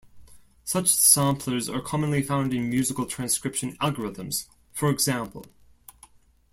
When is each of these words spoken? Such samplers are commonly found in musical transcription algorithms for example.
Such 0.63 0.87
samplers 0.87 1.69
are 1.69 1.79
commonly 1.79 2.23
found 2.23 2.55
in 2.55 2.71
musical 2.71 3.05
transcription 3.05 3.73
algorithms 3.77 4.47
for 4.73 4.89
example. 4.89 5.45